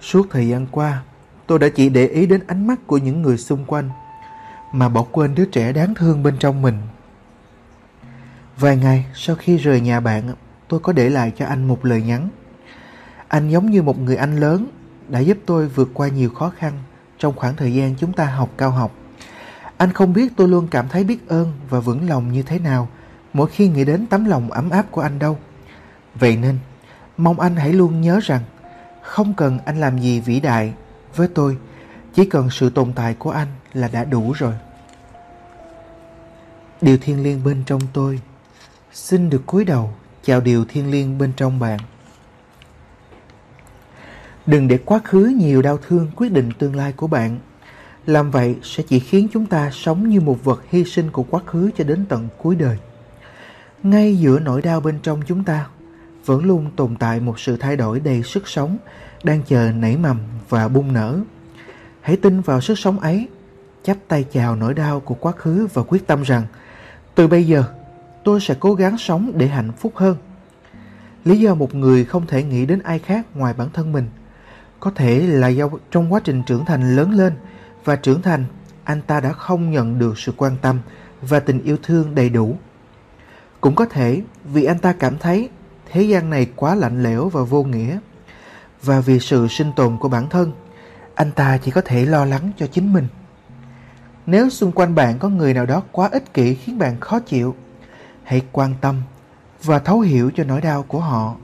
Suốt 0.00 0.26
thời 0.30 0.48
gian 0.48 0.66
qua, 0.70 1.02
tôi 1.46 1.58
đã 1.58 1.68
chỉ 1.74 1.88
để 1.88 2.06
ý 2.06 2.26
đến 2.26 2.40
ánh 2.46 2.66
mắt 2.66 2.86
của 2.86 2.98
những 2.98 3.22
người 3.22 3.38
xung 3.38 3.64
quanh 3.64 3.90
mà 4.72 4.88
bỏ 4.88 5.06
quên 5.12 5.34
đứa 5.34 5.44
trẻ 5.44 5.72
đáng 5.72 5.94
thương 5.94 6.22
bên 6.22 6.36
trong 6.38 6.62
mình. 6.62 6.78
Vài 8.58 8.76
ngày 8.76 9.06
sau 9.14 9.36
khi 9.36 9.56
rời 9.56 9.80
nhà 9.80 10.00
bạn, 10.00 10.34
tôi 10.68 10.80
có 10.80 10.92
để 10.92 11.10
lại 11.10 11.32
cho 11.36 11.46
anh 11.46 11.68
một 11.68 11.84
lời 11.84 12.02
nhắn. 12.02 12.28
Anh 13.30 13.48
giống 13.48 13.70
như 13.70 13.82
một 13.82 13.98
người 13.98 14.16
anh 14.16 14.36
lớn 14.36 14.66
đã 15.08 15.20
giúp 15.20 15.38
tôi 15.46 15.68
vượt 15.68 15.90
qua 15.94 16.08
nhiều 16.08 16.30
khó 16.30 16.52
khăn 16.58 16.72
trong 17.18 17.36
khoảng 17.36 17.56
thời 17.56 17.74
gian 17.74 17.94
chúng 17.98 18.12
ta 18.12 18.24
học 18.24 18.50
cao 18.56 18.70
học. 18.70 18.92
Anh 19.76 19.92
không 19.92 20.12
biết 20.12 20.32
tôi 20.36 20.48
luôn 20.48 20.68
cảm 20.70 20.88
thấy 20.88 21.04
biết 21.04 21.28
ơn 21.28 21.52
và 21.68 21.80
vững 21.80 22.08
lòng 22.08 22.32
như 22.32 22.42
thế 22.42 22.58
nào 22.58 22.88
mỗi 23.32 23.48
khi 23.50 23.68
nghĩ 23.68 23.84
đến 23.84 24.06
tấm 24.06 24.24
lòng 24.24 24.50
ấm 24.50 24.70
áp 24.70 24.86
của 24.90 25.00
anh 25.00 25.18
đâu. 25.18 25.38
Vậy 26.14 26.36
nên, 26.36 26.58
mong 27.16 27.40
anh 27.40 27.56
hãy 27.56 27.72
luôn 27.72 28.00
nhớ 28.00 28.20
rằng 28.22 28.42
không 29.02 29.34
cần 29.34 29.58
anh 29.64 29.80
làm 29.80 29.98
gì 29.98 30.20
vĩ 30.20 30.40
đại 30.40 30.72
với 31.16 31.28
tôi, 31.28 31.56
chỉ 32.14 32.24
cần 32.24 32.50
sự 32.50 32.70
tồn 32.70 32.92
tại 32.92 33.14
của 33.14 33.30
anh 33.30 33.48
là 33.72 33.88
đã 33.88 34.04
đủ 34.04 34.32
rồi. 34.32 34.54
Điều 36.80 36.98
thiêng 36.98 37.22
liêng 37.22 37.44
bên 37.44 37.62
trong 37.66 37.80
tôi 37.92 38.20
xin 38.92 39.30
được 39.30 39.42
cúi 39.46 39.64
đầu 39.64 39.90
chào 40.22 40.40
điều 40.40 40.64
thiêng 40.64 40.90
liêng 40.90 41.18
bên 41.18 41.32
trong 41.36 41.58
bạn. 41.58 41.80
Đừng 44.50 44.68
để 44.68 44.78
quá 44.84 45.00
khứ 45.04 45.34
nhiều 45.36 45.62
đau 45.62 45.78
thương 45.88 46.10
quyết 46.16 46.32
định 46.32 46.50
tương 46.58 46.76
lai 46.76 46.92
của 46.92 47.06
bạn. 47.06 47.38
Làm 48.06 48.30
vậy 48.30 48.56
sẽ 48.62 48.82
chỉ 48.88 48.98
khiến 48.98 49.28
chúng 49.32 49.46
ta 49.46 49.70
sống 49.72 50.08
như 50.08 50.20
một 50.20 50.44
vật 50.44 50.62
hy 50.70 50.84
sinh 50.84 51.10
của 51.10 51.22
quá 51.22 51.40
khứ 51.46 51.70
cho 51.76 51.84
đến 51.84 52.04
tận 52.08 52.28
cuối 52.38 52.56
đời. 52.56 52.78
Ngay 53.82 54.16
giữa 54.16 54.38
nỗi 54.38 54.62
đau 54.62 54.80
bên 54.80 54.98
trong 55.02 55.20
chúng 55.26 55.44
ta, 55.44 55.66
vẫn 56.26 56.44
luôn 56.44 56.70
tồn 56.76 56.96
tại 56.96 57.20
một 57.20 57.40
sự 57.40 57.56
thay 57.56 57.76
đổi 57.76 58.00
đầy 58.00 58.22
sức 58.22 58.48
sống, 58.48 58.76
đang 59.24 59.42
chờ 59.42 59.72
nảy 59.72 59.96
mầm 59.96 60.18
và 60.48 60.68
bung 60.68 60.92
nở. 60.92 61.20
Hãy 62.00 62.16
tin 62.16 62.40
vào 62.40 62.60
sức 62.60 62.78
sống 62.78 63.00
ấy, 63.00 63.28
chắp 63.82 63.96
tay 64.08 64.24
chào 64.32 64.56
nỗi 64.56 64.74
đau 64.74 65.00
của 65.00 65.14
quá 65.14 65.32
khứ 65.32 65.68
và 65.74 65.82
quyết 65.82 66.06
tâm 66.06 66.22
rằng 66.22 66.42
từ 67.14 67.26
bây 67.26 67.46
giờ 67.46 67.64
tôi 68.24 68.40
sẽ 68.40 68.54
cố 68.60 68.74
gắng 68.74 68.98
sống 68.98 69.32
để 69.34 69.46
hạnh 69.46 69.72
phúc 69.72 69.92
hơn. 69.96 70.16
Lý 71.24 71.38
do 71.38 71.54
một 71.54 71.74
người 71.74 72.04
không 72.04 72.26
thể 72.26 72.42
nghĩ 72.42 72.66
đến 72.66 72.78
ai 72.78 72.98
khác 72.98 73.26
ngoài 73.34 73.54
bản 73.58 73.68
thân 73.72 73.92
mình 73.92 74.04
có 74.80 74.90
thể 74.90 75.26
là 75.26 75.48
do 75.48 75.68
trong 75.90 76.12
quá 76.12 76.20
trình 76.24 76.42
trưởng 76.42 76.64
thành 76.64 76.96
lớn 76.96 77.10
lên 77.10 77.32
và 77.84 77.96
trưởng 77.96 78.22
thành, 78.22 78.44
anh 78.84 79.02
ta 79.02 79.20
đã 79.20 79.32
không 79.32 79.70
nhận 79.70 79.98
được 79.98 80.18
sự 80.18 80.32
quan 80.36 80.56
tâm 80.62 80.80
và 81.22 81.40
tình 81.40 81.62
yêu 81.62 81.76
thương 81.82 82.14
đầy 82.14 82.28
đủ. 82.28 82.56
Cũng 83.60 83.74
có 83.74 83.84
thể 83.84 84.22
vì 84.44 84.64
anh 84.64 84.78
ta 84.78 84.92
cảm 84.92 85.18
thấy 85.18 85.48
thế 85.90 86.02
gian 86.02 86.30
này 86.30 86.50
quá 86.56 86.74
lạnh 86.74 87.02
lẽo 87.02 87.28
và 87.28 87.42
vô 87.42 87.62
nghĩa. 87.62 87.98
Và 88.82 89.00
vì 89.00 89.20
sự 89.20 89.48
sinh 89.48 89.72
tồn 89.76 89.96
của 89.96 90.08
bản 90.08 90.28
thân, 90.28 90.52
anh 91.14 91.32
ta 91.32 91.58
chỉ 91.58 91.70
có 91.70 91.80
thể 91.80 92.06
lo 92.06 92.24
lắng 92.24 92.50
cho 92.56 92.66
chính 92.66 92.92
mình. 92.92 93.06
Nếu 94.26 94.50
xung 94.50 94.72
quanh 94.72 94.94
bạn 94.94 95.18
có 95.18 95.28
người 95.28 95.54
nào 95.54 95.66
đó 95.66 95.82
quá 95.92 96.08
ích 96.12 96.34
kỷ 96.34 96.54
khiến 96.54 96.78
bạn 96.78 97.00
khó 97.00 97.20
chịu, 97.20 97.54
hãy 98.22 98.42
quan 98.52 98.74
tâm 98.80 99.02
và 99.62 99.78
thấu 99.78 100.00
hiểu 100.00 100.30
cho 100.34 100.44
nỗi 100.44 100.60
đau 100.60 100.82
của 100.82 101.00
họ 101.00 101.36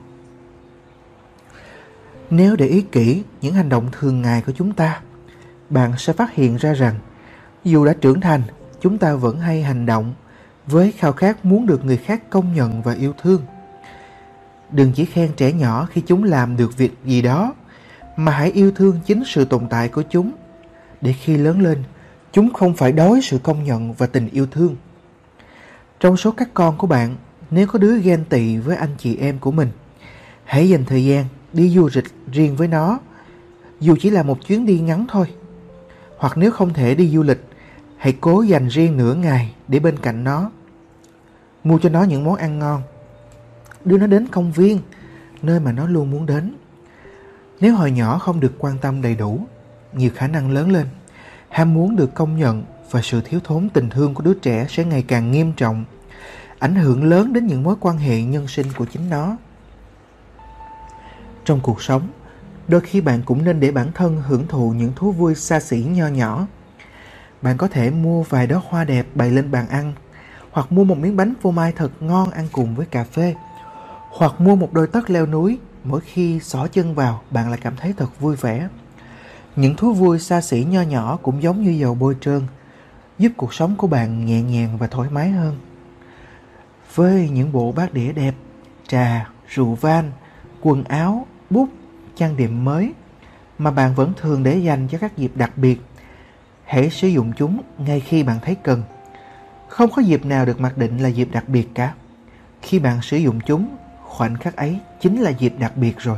nếu 2.29 2.55
để 2.55 2.67
ý 2.67 2.81
kỹ 2.81 3.23
những 3.41 3.53
hành 3.53 3.69
động 3.69 3.87
thường 3.91 4.21
ngày 4.21 4.41
của 4.45 4.51
chúng 4.51 4.73
ta, 4.73 5.01
bạn 5.69 5.93
sẽ 5.97 6.13
phát 6.13 6.33
hiện 6.33 6.57
ra 6.57 6.73
rằng 6.73 6.95
dù 7.63 7.85
đã 7.85 7.93
trưởng 8.01 8.21
thành, 8.21 8.41
chúng 8.81 8.97
ta 8.97 9.15
vẫn 9.15 9.39
hay 9.39 9.63
hành 9.63 9.85
động 9.85 10.13
với 10.67 10.91
khao 10.91 11.11
khát 11.13 11.45
muốn 11.45 11.65
được 11.65 11.85
người 11.85 11.97
khác 11.97 12.29
công 12.29 12.53
nhận 12.53 12.81
và 12.81 12.93
yêu 12.93 13.13
thương. 13.21 13.41
Đừng 14.71 14.91
chỉ 14.91 15.05
khen 15.05 15.31
trẻ 15.37 15.51
nhỏ 15.51 15.87
khi 15.91 16.01
chúng 16.01 16.23
làm 16.23 16.57
được 16.57 16.77
việc 16.77 16.93
gì 17.05 17.21
đó, 17.21 17.53
mà 18.17 18.31
hãy 18.31 18.51
yêu 18.51 18.71
thương 18.71 18.99
chính 19.05 19.23
sự 19.25 19.45
tồn 19.45 19.67
tại 19.69 19.89
của 19.89 20.03
chúng, 20.09 20.31
để 21.01 21.13
khi 21.13 21.37
lớn 21.37 21.61
lên, 21.61 21.83
chúng 22.31 22.53
không 22.53 22.75
phải 22.75 22.91
đói 22.91 23.19
sự 23.23 23.39
công 23.43 23.63
nhận 23.63 23.93
và 23.93 24.07
tình 24.07 24.29
yêu 24.29 24.47
thương. 24.51 24.75
Trong 25.99 26.17
số 26.17 26.31
các 26.31 26.49
con 26.53 26.77
của 26.77 26.87
bạn, 26.87 27.15
nếu 27.51 27.67
có 27.67 27.79
đứa 27.79 27.97
ghen 27.97 28.25
tị 28.29 28.57
với 28.57 28.75
anh 28.75 28.95
chị 28.97 29.17
em 29.17 29.39
của 29.39 29.51
mình, 29.51 29.69
hãy 30.43 30.69
dành 30.69 30.85
thời 30.85 31.05
gian 31.05 31.25
đi 31.53 31.69
du 31.69 31.89
lịch 31.93 32.05
riêng 32.31 32.55
với 32.55 32.67
nó 32.67 32.99
dù 33.79 33.95
chỉ 33.99 34.09
là 34.09 34.23
một 34.23 34.47
chuyến 34.47 34.65
đi 34.65 34.79
ngắn 34.79 35.05
thôi. 35.09 35.27
Hoặc 36.17 36.37
nếu 36.37 36.51
không 36.51 36.73
thể 36.73 36.95
đi 36.95 37.09
du 37.09 37.23
lịch, 37.23 37.43
hãy 37.97 38.13
cố 38.21 38.41
dành 38.41 38.67
riêng 38.67 38.97
nửa 38.97 39.13
ngày 39.13 39.53
để 39.67 39.79
bên 39.79 39.97
cạnh 39.99 40.23
nó. 40.23 40.51
Mua 41.63 41.79
cho 41.79 41.89
nó 41.89 42.03
những 42.03 42.23
món 42.23 42.35
ăn 42.35 42.59
ngon. 42.59 42.81
Đưa 43.85 43.97
nó 43.97 44.07
đến 44.07 44.27
công 44.27 44.51
viên, 44.51 44.79
nơi 45.41 45.59
mà 45.59 45.71
nó 45.71 45.87
luôn 45.87 46.11
muốn 46.11 46.25
đến. 46.25 46.53
Nếu 47.59 47.75
hồi 47.75 47.91
nhỏ 47.91 48.17
không 48.17 48.39
được 48.39 48.53
quan 48.59 48.77
tâm 48.81 49.01
đầy 49.01 49.15
đủ, 49.15 49.39
nhiều 49.93 50.11
khả 50.15 50.27
năng 50.27 50.51
lớn 50.51 50.71
lên, 50.71 50.85
ham 51.49 51.73
muốn 51.73 51.95
được 51.95 52.13
công 52.13 52.37
nhận 52.37 52.63
và 52.91 53.01
sự 53.03 53.21
thiếu 53.25 53.39
thốn 53.43 53.69
tình 53.69 53.89
thương 53.89 54.13
của 54.13 54.23
đứa 54.23 54.33
trẻ 54.33 54.65
sẽ 54.69 54.85
ngày 54.85 55.03
càng 55.07 55.31
nghiêm 55.31 55.53
trọng, 55.53 55.85
ảnh 56.59 56.75
hưởng 56.75 57.03
lớn 57.03 57.33
đến 57.33 57.47
những 57.47 57.63
mối 57.63 57.75
quan 57.79 57.97
hệ 57.97 58.21
nhân 58.21 58.47
sinh 58.47 58.67
của 58.77 58.85
chính 58.85 59.09
nó. 59.09 59.37
Trong 61.47 61.59
cuộc 61.59 61.81
sống, 61.81 62.07
đôi 62.67 62.81
khi 62.81 63.01
bạn 63.01 63.21
cũng 63.25 63.45
nên 63.45 63.59
để 63.59 63.71
bản 63.71 63.91
thân 63.93 64.21
hưởng 64.27 64.47
thụ 64.47 64.71
những 64.71 64.91
thú 64.95 65.11
vui 65.11 65.35
xa 65.35 65.59
xỉ 65.59 65.77
nho 65.77 66.07
nhỏ. 66.07 66.47
Bạn 67.41 67.57
có 67.57 67.67
thể 67.67 67.89
mua 67.89 68.23
vài 68.23 68.47
đóa 68.47 68.61
hoa 68.69 68.83
đẹp 68.83 69.05
bày 69.15 69.31
lên 69.31 69.51
bàn 69.51 69.67
ăn, 69.67 69.93
hoặc 70.51 70.71
mua 70.71 70.83
một 70.83 70.97
miếng 70.97 71.17
bánh 71.17 71.33
phô 71.41 71.51
mai 71.51 71.71
thật 71.71 71.91
ngon 71.99 72.31
ăn 72.31 72.47
cùng 72.51 72.75
với 72.75 72.85
cà 72.85 73.03
phê, 73.03 73.35
hoặc 74.09 74.41
mua 74.41 74.55
một 74.55 74.73
đôi 74.73 74.87
tất 74.87 75.09
leo 75.09 75.25
núi, 75.25 75.59
mỗi 75.83 76.01
khi 76.01 76.39
xỏ 76.39 76.67
chân 76.67 76.95
vào 76.95 77.21
bạn 77.31 77.49
lại 77.49 77.59
cảm 77.63 77.75
thấy 77.75 77.93
thật 77.97 78.19
vui 78.19 78.35
vẻ. 78.35 78.67
Những 79.55 79.75
thú 79.75 79.93
vui 79.93 80.19
xa 80.19 80.41
xỉ 80.41 80.63
nho 80.63 80.81
nhỏ 80.81 81.17
cũng 81.21 81.43
giống 81.43 81.63
như 81.63 81.71
dầu 81.71 81.95
bôi 81.95 82.15
trơn, 82.21 82.41
giúp 83.19 83.31
cuộc 83.37 83.53
sống 83.53 83.75
của 83.75 83.87
bạn 83.87 84.25
nhẹ 84.25 84.41
nhàng 84.41 84.77
và 84.77 84.87
thoải 84.87 85.09
mái 85.09 85.29
hơn. 85.29 85.57
Với 86.95 87.29
những 87.29 87.51
bộ 87.51 87.71
bát 87.71 87.93
đĩa 87.93 88.11
đẹp, 88.11 88.33
trà, 88.87 89.29
rượu 89.47 89.75
vang, 89.75 90.11
quần 90.61 90.83
áo, 90.83 91.27
bút, 91.49 91.69
trang 92.15 92.37
điểm 92.37 92.65
mới 92.65 92.93
mà 93.57 93.71
bạn 93.71 93.95
vẫn 93.95 94.13
thường 94.17 94.43
để 94.43 94.57
dành 94.57 94.87
cho 94.91 94.97
các 94.97 95.17
dịp 95.17 95.31
đặc 95.35 95.51
biệt, 95.55 95.81
hãy 96.65 96.89
sử 96.89 97.07
dụng 97.07 97.31
chúng 97.37 97.61
ngay 97.77 97.99
khi 97.99 98.23
bạn 98.23 98.39
thấy 98.41 98.55
cần. 98.55 98.83
Không 99.67 99.89
có 99.95 100.01
dịp 100.01 100.25
nào 100.25 100.45
được 100.45 100.61
mặc 100.61 100.77
định 100.77 100.97
là 100.97 101.09
dịp 101.09 101.27
đặc 101.31 101.49
biệt 101.49 101.67
cả. 101.73 101.93
Khi 102.61 102.79
bạn 102.79 103.01
sử 103.01 103.17
dụng 103.17 103.39
chúng, 103.45 103.77
khoảnh 104.03 104.35
khắc 104.35 104.55
ấy 104.55 104.79
chính 105.01 105.21
là 105.21 105.29
dịp 105.29 105.53
đặc 105.59 105.77
biệt 105.77 105.99
rồi. 105.99 106.17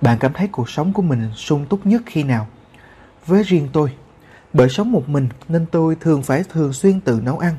Bạn 0.00 0.18
cảm 0.18 0.32
thấy 0.32 0.48
cuộc 0.48 0.70
sống 0.70 0.92
của 0.92 1.02
mình 1.02 1.30
sung 1.36 1.66
túc 1.66 1.86
nhất 1.86 2.02
khi 2.06 2.22
nào? 2.22 2.46
Với 3.26 3.42
riêng 3.42 3.68
tôi, 3.72 3.92
bởi 4.52 4.68
sống 4.68 4.92
một 4.92 5.08
mình 5.08 5.28
nên 5.48 5.66
tôi 5.66 5.96
thường 6.00 6.22
phải 6.22 6.44
thường 6.52 6.72
xuyên 6.72 7.00
tự 7.00 7.20
nấu 7.24 7.38
ăn. 7.38 7.54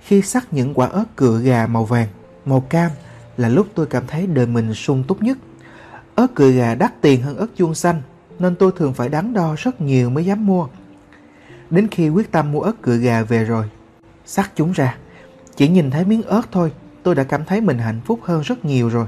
Khi 0.00 0.22
sắc 0.22 0.46
những 0.50 0.74
quả 0.74 0.86
ớt 0.86 1.04
cựa 1.16 1.40
gà 1.40 1.66
màu 1.66 1.84
vàng, 1.84 2.08
màu 2.44 2.60
cam 2.60 2.90
là 3.38 3.48
lúc 3.48 3.66
tôi 3.74 3.86
cảm 3.86 4.06
thấy 4.06 4.26
đời 4.26 4.46
mình 4.46 4.74
sung 4.74 5.04
túc 5.08 5.22
nhất. 5.22 5.38
Ớt 6.14 6.34
cựa 6.34 6.50
gà 6.50 6.74
đắt 6.74 7.00
tiền 7.00 7.22
hơn 7.22 7.36
ớt 7.36 7.46
chuông 7.56 7.74
xanh 7.74 8.02
nên 8.38 8.54
tôi 8.54 8.72
thường 8.76 8.94
phải 8.94 9.08
đắn 9.08 9.34
đo 9.34 9.54
rất 9.58 9.80
nhiều 9.80 10.10
mới 10.10 10.24
dám 10.24 10.46
mua. 10.46 10.68
Đến 11.70 11.88
khi 11.90 12.08
quyết 12.08 12.32
tâm 12.32 12.52
mua 12.52 12.60
ớt 12.60 12.82
cựa 12.82 12.96
gà 12.96 13.22
về 13.22 13.44
rồi, 13.44 13.70
sắc 14.24 14.50
chúng 14.54 14.72
ra. 14.72 14.96
Chỉ 15.56 15.68
nhìn 15.68 15.90
thấy 15.90 16.04
miếng 16.04 16.22
ớt 16.22 16.42
thôi, 16.52 16.72
tôi 17.02 17.14
đã 17.14 17.24
cảm 17.24 17.44
thấy 17.44 17.60
mình 17.60 17.78
hạnh 17.78 18.00
phúc 18.04 18.20
hơn 18.22 18.42
rất 18.42 18.64
nhiều 18.64 18.88
rồi. 18.88 19.06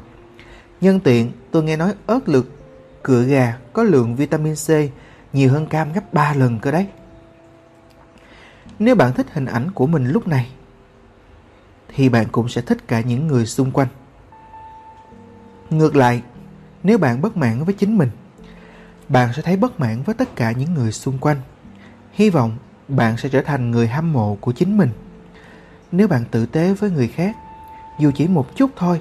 Nhân 0.81 1.01
tiện, 1.01 1.33
tôi 1.51 1.63
nghe 1.63 1.77
nói 1.77 1.95
ớt 2.07 2.29
lực 2.29 2.51
cựa 3.03 3.23
gà 3.23 3.59
có 3.73 3.83
lượng 3.83 4.17
vitamin 4.17 4.55
C 4.55 4.69
nhiều 5.33 5.51
hơn 5.51 5.67
cam 5.67 5.93
gấp 5.93 6.13
3 6.13 6.35
lần 6.35 6.59
cơ 6.59 6.71
đấy. 6.71 6.87
Nếu 8.79 8.95
bạn 8.95 9.13
thích 9.13 9.27
hình 9.33 9.47
ảnh 9.47 9.71
của 9.71 9.87
mình 9.87 10.11
lúc 10.11 10.29
này, 10.29 10.51
thì 11.89 12.09
bạn 12.09 12.27
cũng 12.33 12.49
sẽ 12.49 12.61
thích 12.61 12.89
cả 12.89 13.01
những 13.01 13.27
người 13.27 13.47
xung 13.47 13.71
quanh. 13.71 13.89
Ngược 15.71 15.97
lại, 15.97 16.23
nếu 16.83 16.99
bạn 16.99 17.23
bất 17.23 17.37
mãn 17.37 17.65
với 17.65 17.75
chính 17.75 17.99
mình, 17.99 18.11
bạn 19.09 19.33
sẽ 19.33 19.43
thấy 19.43 19.57
bất 19.57 19.81
mãn 19.81 20.03
với 20.03 20.15
tất 20.15 20.37
cả 20.37 20.53
những 20.53 20.75
người 20.75 20.93
xung 20.93 21.19
quanh. 21.19 21.37
Hy 22.13 22.31
vọng 22.31 22.57
bạn 22.89 23.17
sẽ 23.17 23.29
trở 23.29 23.43
thành 23.43 23.71
người 23.71 23.89
hâm 23.89 24.13
mộ 24.13 24.39
của 24.41 24.53
chính 24.53 24.79
mình. 24.79 24.91
Nếu 25.93 26.09
bạn 26.09 26.25
tử 26.31 26.47
tế 26.47 26.75
với 26.75 26.91
người 26.91 27.09
khác, 27.09 27.37
dù 27.99 28.11
chỉ 28.15 28.27
một 28.27 28.57
chút 28.57 28.71
thôi, 28.77 29.01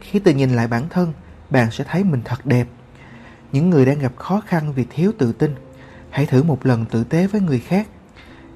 khi 0.00 0.18
tự 0.18 0.32
nhìn 0.32 0.50
lại 0.50 0.68
bản 0.68 0.88
thân, 0.88 1.12
bạn 1.50 1.70
sẽ 1.70 1.84
thấy 1.84 2.04
mình 2.04 2.20
thật 2.24 2.46
đẹp. 2.46 2.66
Những 3.52 3.70
người 3.70 3.86
đang 3.86 3.98
gặp 3.98 4.12
khó 4.16 4.40
khăn 4.46 4.72
vì 4.72 4.86
thiếu 4.90 5.12
tự 5.18 5.32
tin, 5.32 5.54
hãy 6.10 6.26
thử 6.26 6.42
một 6.42 6.66
lần 6.66 6.84
tử 6.84 7.04
tế 7.04 7.26
với 7.26 7.40
người 7.40 7.60
khác. 7.60 7.88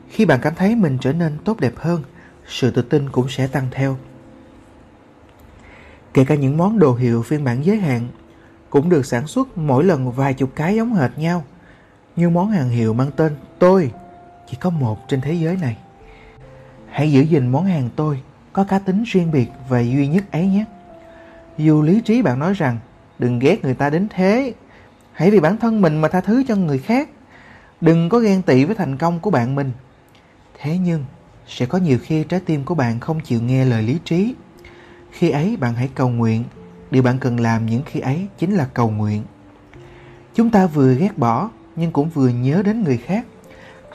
Khi 0.09 0.25
bạn 0.25 0.41
cảm 0.43 0.55
thấy 0.55 0.75
mình 0.77 0.99
trở 1.01 1.13
nên 1.13 1.39
tốt 1.45 1.61
đẹp 1.61 1.73
hơn, 1.77 2.03
sự 2.47 2.71
tự 2.71 2.83
tin 2.83 3.11
cũng 3.11 3.29
sẽ 3.29 3.47
tăng 3.47 3.69
theo. 3.71 3.99
Kể 6.15 6.25
cả 6.25 6.35
những 6.35 6.57
món 6.57 6.79
đồ 6.79 6.95
hiệu 6.95 7.23
phiên 7.23 7.45
bản 7.45 7.65
giới 7.65 7.77
hạn 7.77 8.09
cũng 8.71 8.89
được 8.89 9.07
sản 9.07 9.27
xuất 9.27 9.59
mỗi 9.59 9.85
lần 9.85 10.13
vài 10.13 10.35
chục 10.35 10.51
cái 10.55 10.77
giống 10.77 10.95
hệt 10.95 11.19
nhau. 11.19 11.45
Như 12.17 12.31
món 12.31 12.51
hàng 12.51 12.69
hiệu 12.69 12.95
mang 12.95 13.11
tên 13.17 13.37
Tôi 13.59 13.91
chỉ 14.51 14.57
có 14.61 14.71
một 14.71 15.09
trên 15.09 15.21
thế 15.21 15.33
giới 15.33 15.57
này. 15.57 15.77
Hãy 16.91 17.13
giữ 17.13 17.21
gìn 17.21 17.49
món 17.49 17.65
hàng 17.65 17.89
tôi 17.97 18.23
có 18.53 18.65
cá 18.65 18.79
tính 18.79 19.03
riêng 19.07 19.31
biệt 19.33 19.49
và 19.69 19.81
duy 19.81 20.09
nhất 20.09 20.25
ấy 20.33 20.47
nhé. 20.47 20.65
Dù 21.59 21.83
lý 21.83 22.01
trí 22.01 22.23
bạn 22.23 22.39
nói 22.39 22.55
rằng 22.55 22.79
đừng 23.19 23.39
ghét 23.39 23.65
người 23.65 23.75
ta 23.75 23.91
đến 23.91 24.09
thế, 24.11 24.55
hãy 25.13 25.31
vì 25.31 25.41
bản 25.41 25.57
thân 25.57 25.81
mình 25.81 26.01
mà 26.01 26.09
tha 26.09 26.21
thứ 26.21 26.43
cho 26.49 26.57
người 26.57 26.79
khác. 26.79 27.09
Đừng 27.81 28.09
có 28.09 28.19
ghen 28.19 28.43
tị 28.43 28.65
với 28.65 28.75
thành 28.75 28.97
công 28.97 29.21
của 29.21 29.31
bạn 29.31 29.55
mình. 29.55 29.73
Thế 30.59 30.79
nhưng, 30.79 31.05
sẽ 31.47 31.67
có 31.67 31.79
nhiều 31.79 31.99
khi 32.03 32.25
trái 32.25 32.41
tim 32.41 32.65
của 32.65 32.75
bạn 32.75 33.01
không 33.01 33.21
chịu 33.21 33.43
nghe 33.43 33.65
lời 33.65 33.83
lý 33.83 33.99
trí. 34.05 34.35
Khi 35.13 35.31
ấy 35.31 35.57
bạn 35.57 35.75
hãy 35.75 35.89
cầu 35.95 36.09
nguyện. 36.09 36.45
Điều 36.91 37.03
bạn 37.03 37.19
cần 37.19 37.41
làm 37.41 37.67
những 37.67 37.83
khi 37.87 38.01
ấy 38.01 38.27
chính 38.39 38.55
là 38.55 38.69
cầu 38.75 38.91
nguyện. 38.91 39.23
Chúng 40.35 40.51
ta 40.51 40.67
vừa 40.67 40.95
ghét 40.95 41.19
bỏ 41.19 41.51
nhưng 41.77 41.93
cũng 41.93 42.09
vừa 42.09 42.29
nhớ 42.29 42.63
đến 42.63 42.85
người 42.85 42.97
khác. 42.97 43.27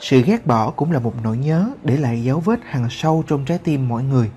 Sự 0.00 0.22
ghét 0.22 0.46
bỏ 0.46 0.70
cũng 0.70 0.92
là 0.92 0.98
một 0.98 1.14
nỗi 1.22 1.38
nhớ 1.38 1.70
để 1.84 1.96
lại 1.96 2.24
dấu 2.24 2.40
vết 2.40 2.60
hằn 2.64 2.86
sâu 2.90 3.24
trong 3.26 3.44
trái 3.44 3.58
tim 3.58 3.88
mỗi 3.88 4.02
người. 4.02 4.30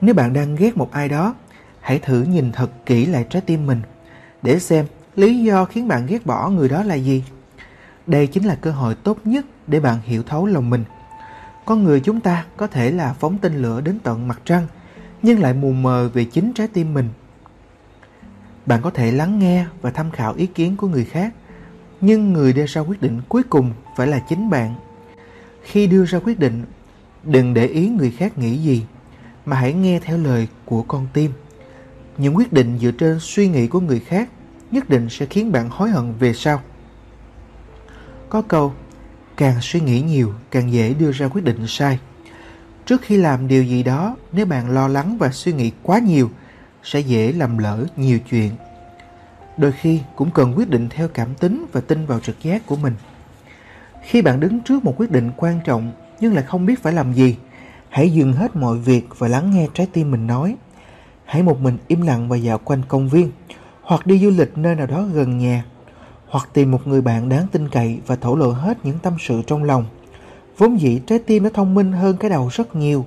Nếu 0.00 0.14
bạn 0.14 0.32
đang 0.32 0.56
ghét 0.56 0.76
một 0.76 0.92
ai 0.92 1.08
đó, 1.08 1.34
hãy 1.80 1.98
thử 1.98 2.22
nhìn 2.22 2.52
thật 2.52 2.70
kỹ 2.86 3.06
lại 3.06 3.26
trái 3.30 3.42
tim 3.46 3.66
mình 3.66 3.80
để 4.42 4.58
xem 4.58 4.86
lý 5.16 5.42
do 5.42 5.64
khiến 5.64 5.88
bạn 5.88 6.06
ghét 6.06 6.26
bỏ 6.26 6.50
người 6.50 6.68
đó 6.68 6.82
là 6.82 6.94
gì. 6.94 7.24
Đây 8.06 8.26
chính 8.26 8.44
là 8.44 8.54
cơ 8.54 8.70
hội 8.70 8.94
tốt 8.94 9.18
nhất 9.24 9.46
để 9.66 9.80
bạn 9.80 9.98
hiểu 10.04 10.22
thấu 10.22 10.46
lòng 10.46 10.70
mình. 10.70 10.84
Con 11.66 11.84
người 11.84 12.00
chúng 12.00 12.20
ta 12.20 12.44
có 12.56 12.66
thể 12.66 12.90
là 12.90 13.12
phóng 13.12 13.38
tên 13.38 13.62
lửa 13.62 13.80
đến 13.80 13.98
tận 14.02 14.28
mặt 14.28 14.40
trăng, 14.44 14.66
nhưng 15.22 15.40
lại 15.40 15.54
mù 15.54 15.72
mờ 15.72 16.08
về 16.08 16.24
chính 16.24 16.52
trái 16.52 16.68
tim 16.68 16.94
mình. 16.94 17.08
Bạn 18.66 18.82
có 18.82 18.90
thể 18.90 19.12
lắng 19.12 19.38
nghe 19.38 19.66
và 19.80 19.90
tham 19.90 20.10
khảo 20.10 20.34
ý 20.34 20.46
kiến 20.46 20.76
của 20.76 20.88
người 20.88 21.04
khác, 21.04 21.34
nhưng 22.00 22.32
người 22.32 22.52
đưa 22.52 22.66
ra 22.66 22.80
quyết 22.80 23.02
định 23.02 23.20
cuối 23.28 23.42
cùng 23.42 23.72
phải 23.96 24.06
là 24.06 24.18
chính 24.28 24.50
bạn. 24.50 24.74
Khi 25.62 25.86
đưa 25.86 26.04
ra 26.04 26.18
quyết 26.18 26.38
định, 26.38 26.64
đừng 27.24 27.54
để 27.54 27.66
ý 27.66 27.88
người 27.88 28.10
khác 28.10 28.38
nghĩ 28.38 28.56
gì, 28.56 28.84
mà 29.46 29.56
hãy 29.56 29.72
nghe 29.72 30.00
theo 30.00 30.18
lời 30.18 30.48
của 30.64 30.82
con 30.82 31.06
tim. 31.12 31.32
Những 32.18 32.36
quyết 32.36 32.52
định 32.52 32.78
dựa 32.78 32.90
trên 32.90 33.18
suy 33.20 33.48
nghĩ 33.48 33.66
của 33.66 33.80
người 33.80 34.00
khác 34.00 34.28
nhất 34.70 34.88
định 34.88 35.08
sẽ 35.10 35.26
khiến 35.26 35.52
bạn 35.52 35.68
hối 35.70 35.90
hận 35.90 36.12
về 36.18 36.32
sau. 36.32 36.60
Có 38.28 38.42
câu, 38.42 38.74
càng 39.36 39.60
suy 39.60 39.80
nghĩ 39.80 40.00
nhiều 40.00 40.32
càng 40.50 40.72
dễ 40.72 40.94
đưa 40.94 41.12
ra 41.12 41.28
quyết 41.28 41.44
định 41.44 41.66
sai. 41.66 41.98
Trước 42.86 43.02
khi 43.02 43.16
làm 43.16 43.48
điều 43.48 43.64
gì 43.64 43.82
đó, 43.82 44.16
nếu 44.32 44.46
bạn 44.46 44.70
lo 44.70 44.88
lắng 44.88 45.18
và 45.18 45.30
suy 45.30 45.52
nghĩ 45.52 45.72
quá 45.82 45.98
nhiều, 45.98 46.30
sẽ 46.82 47.00
dễ 47.00 47.32
làm 47.32 47.58
lỡ 47.58 47.86
nhiều 47.96 48.18
chuyện. 48.30 48.50
Đôi 49.56 49.72
khi 49.72 50.00
cũng 50.16 50.30
cần 50.30 50.54
quyết 50.56 50.70
định 50.70 50.88
theo 50.90 51.08
cảm 51.08 51.34
tính 51.34 51.66
và 51.72 51.80
tin 51.80 52.06
vào 52.06 52.20
trực 52.20 52.42
giác 52.42 52.66
của 52.66 52.76
mình. 52.76 52.94
Khi 54.02 54.22
bạn 54.22 54.40
đứng 54.40 54.60
trước 54.60 54.84
một 54.84 54.94
quyết 54.96 55.10
định 55.10 55.30
quan 55.36 55.60
trọng 55.64 55.92
nhưng 56.20 56.34
lại 56.34 56.44
không 56.44 56.66
biết 56.66 56.82
phải 56.82 56.92
làm 56.92 57.12
gì, 57.12 57.36
hãy 57.88 58.12
dừng 58.12 58.32
hết 58.32 58.56
mọi 58.56 58.78
việc 58.78 59.06
và 59.18 59.28
lắng 59.28 59.50
nghe 59.50 59.68
trái 59.74 59.86
tim 59.92 60.10
mình 60.10 60.26
nói. 60.26 60.56
Hãy 61.24 61.42
một 61.42 61.60
mình 61.60 61.78
im 61.88 62.00
lặng 62.00 62.28
và 62.28 62.36
dạo 62.36 62.58
quanh 62.58 62.82
công 62.88 63.08
viên, 63.08 63.30
hoặc 63.82 64.06
đi 64.06 64.18
du 64.18 64.30
lịch 64.30 64.58
nơi 64.58 64.74
nào 64.74 64.86
đó 64.86 65.02
gần 65.02 65.38
nhà, 65.38 65.64
hoặc 66.36 66.48
tìm 66.52 66.70
một 66.70 66.86
người 66.86 67.00
bạn 67.00 67.28
đáng 67.28 67.46
tin 67.52 67.68
cậy 67.68 68.00
và 68.06 68.16
thổ 68.16 68.36
lộ 68.36 68.50
hết 68.50 68.78
những 68.82 68.98
tâm 69.02 69.16
sự 69.20 69.42
trong 69.46 69.64
lòng. 69.64 69.84
Vốn 70.58 70.80
dĩ 70.80 71.00
trái 71.06 71.18
tim 71.18 71.42
nó 71.42 71.50
thông 71.50 71.74
minh 71.74 71.92
hơn 71.92 72.16
cái 72.16 72.30
đầu 72.30 72.48
rất 72.52 72.76
nhiều. 72.76 73.06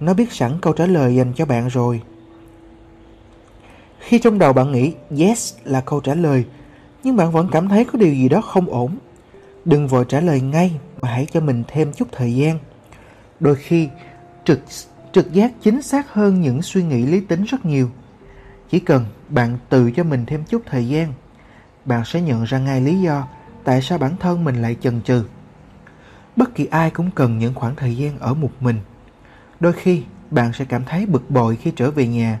Nó 0.00 0.14
biết 0.14 0.32
sẵn 0.32 0.52
câu 0.60 0.72
trả 0.72 0.86
lời 0.86 1.16
dành 1.16 1.32
cho 1.36 1.46
bạn 1.46 1.68
rồi. 1.68 2.02
Khi 3.98 4.18
trong 4.18 4.38
đầu 4.38 4.52
bạn 4.52 4.72
nghĩ 4.72 4.92
yes 5.18 5.54
là 5.64 5.80
câu 5.80 6.00
trả 6.00 6.14
lời, 6.14 6.44
nhưng 7.04 7.16
bạn 7.16 7.32
vẫn 7.32 7.48
cảm 7.52 7.68
thấy 7.68 7.84
có 7.84 7.98
điều 7.98 8.14
gì 8.14 8.28
đó 8.28 8.40
không 8.40 8.66
ổn, 8.66 8.96
đừng 9.64 9.88
vội 9.88 10.04
trả 10.08 10.20
lời 10.20 10.40
ngay 10.40 10.72
mà 11.00 11.08
hãy 11.08 11.26
cho 11.32 11.40
mình 11.40 11.64
thêm 11.68 11.92
chút 11.92 12.08
thời 12.12 12.34
gian. 12.34 12.58
Đôi 13.40 13.54
khi 13.54 13.88
trực 14.44 14.60
trực 15.12 15.32
giác 15.32 15.52
chính 15.62 15.82
xác 15.82 16.12
hơn 16.12 16.40
những 16.40 16.62
suy 16.62 16.82
nghĩ 16.82 17.02
lý 17.02 17.20
tính 17.20 17.44
rất 17.44 17.64
nhiều. 17.66 17.90
Chỉ 18.70 18.80
cần 18.80 19.04
bạn 19.28 19.58
tự 19.68 19.90
cho 19.90 20.04
mình 20.04 20.26
thêm 20.26 20.44
chút 20.44 20.62
thời 20.66 20.88
gian, 20.88 21.12
bạn 21.88 22.04
sẽ 22.04 22.20
nhận 22.20 22.44
ra 22.44 22.58
ngay 22.58 22.80
lý 22.80 23.00
do 23.00 23.28
tại 23.64 23.82
sao 23.82 23.98
bản 23.98 24.16
thân 24.20 24.44
mình 24.44 24.62
lại 24.62 24.76
chần 24.80 25.02
chừ. 25.02 25.24
Bất 26.36 26.54
kỳ 26.54 26.66
ai 26.66 26.90
cũng 26.90 27.10
cần 27.10 27.38
những 27.38 27.54
khoảng 27.54 27.76
thời 27.76 27.96
gian 27.96 28.18
ở 28.18 28.34
một 28.34 28.50
mình. 28.60 28.76
Đôi 29.60 29.72
khi 29.72 30.02
bạn 30.30 30.52
sẽ 30.52 30.64
cảm 30.64 30.84
thấy 30.84 31.06
bực 31.06 31.30
bội 31.30 31.56
khi 31.56 31.72
trở 31.76 31.90
về 31.90 32.06
nhà 32.06 32.38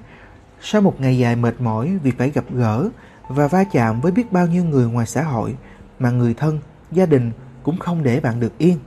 Sau 0.60 0.80
một 0.80 1.00
ngày 1.00 1.18
dài 1.18 1.36
mệt 1.36 1.60
mỏi 1.60 1.98
vì 2.02 2.10
phải 2.10 2.30
gặp 2.30 2.44
gỡ 2.50 2.88
và 3.28 3.48
va 3.48 3.64
chạm 3.64 4.00
với 4.00 4.12
biết 4.12 4.32
bao 4.32 4.46
nhiêu 4.46 4.64
người 4.64 4.86
ngoài 4.86 5.06
xã 5.06 5.22
hội 5.22 5.54
mà 5.98 6.10
người 6.10 6.34
thân, 6.34 6.60
gia 6.92 7.06
đình 7.06 7.30
cũng 7.62 7.78
không 7.78 8.02
để 8.02 8.20
bạn 8.20 8.40
được 8.40 8.58
yên. 8.58 8.78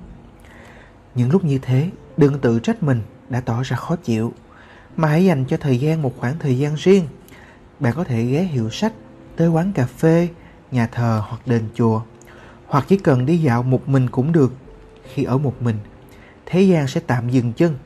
Những 1.16 1.32
lúc 1.32 1.44
như 1.44 1.60
thế, 1.62 1.90
đừng 2.18 2.40
tự 2.40 2.60
trách 2.60 2.84
mình 2.84 3.02
đã 3.30 3.42
tỏ 3.42 3.64
ra 3.64 3.78
khó 3.78 3.96
chịu, 3.96 4.34
mà 4.96 5.08
hãy 5.08 5.26
dành 5.26 5.46
cho 5.46 5.58
thời 5.58 5.80
gian 5.80 6.02
một 6.02 6.14
khoảng 6.18 6.40
thời 6.40 6.58
gian 6.58 6.76
riêng. 6.76 7.08
Bạn 7.80 7.94
có 7.96 8.04
thể 8.04 8.26
ghé 8.26 8.44
hiệu 8.44 8.70
sách, 8.70 8.94
tới 9.36 9.50
quán 9.50 9.72
cà 9.74 9.86
phê, 9.86 10.28
nhà 10.72 10.88
thờ 10.88 11.24
hoặc 11.28 11.42
đền 11.46 11.70
chùa, 11.76 12.02
hoặc 12.68 12.86
chỉ 12.88 12.98
cần 12.98 13.26
đi 13.26 13.38
dạo 13.38 13.64
một 13.64 13.90
mình 13.90 14.10
cũng 14.10 14.32
được. 14.32 14.54
Khi 15.14 15.24
ở 15.24 15.38
một 15.38 15.62
mình, 15.62 15.78
thế 16.46 16.62
gian 16.62 16.88
sẽ 16.88 17.02
tạm 17.08 17.30
dừng 17.30 17.54
chân 17.54 17.78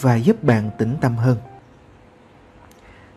và 0.00 0.16
giúp 0.16 0.44
bạn 0.44 0.70
tĩnh 0.78 0.96
tâm 1.00 1.16
hơn. 1.16 1.36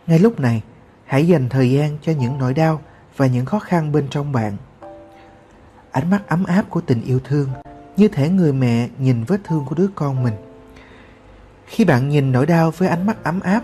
Ngay 0.07 0.19
lúc 0.19 0.39
này, 0.39 0.61
hãy 1.05 1.27
dành 1.27 1.49
thời 1.49 1.71
gian 1.71 1.97
cho 2.01 2.11
những 2.11 2.37
nỗi 2.37 2.53
đau 2.53 2.81
và 3.17 3.27
những 3.27 3.45
khó 3.45 3.59
khăn 3.59 3.91
bên 3.91 4.07
trong 4.09 4.31
bạn. 4.31 4.57
Ánh 5.91 6.09
mắt 6.09 6.27
ấm 6.27 6.43
áp 6.43 6.69
của 6.69 6.81
tình 6.81 7.03
yêu 7.03 7.19
thương, 7.23 7.49
như 7.97 8.07
thể 8.07 8.29
người 8.29 8.53
mẹ 8.53 8.89
nhìn 8.97 9.23
vết 9.23 9.37
thương 9.43 9.65
của 9.65 9.75
đứa 9.75 9.87
con 9.95 10.23
mình. 10.23 10.33
Khi 11.65 11.85
bạn 11.85 12.09
nhìn 12.09 12.31
nỗi 12.31 12.45
đau 12.45 12.71
với 12.71 12.87
ánh 12.87 13.05
mắt 13.05 13.23
ấm 13.23 13.39
áp, 13.39 13.63